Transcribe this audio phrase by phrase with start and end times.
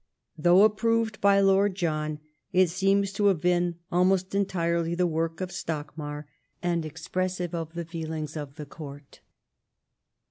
[0.35, 2.17] Though approved by Lord Johu,
[2.51, 6.25] it seems to have been almost entirely the work of Stockmar,
[6.63, 9.21] and expressive of the feelings of the Court.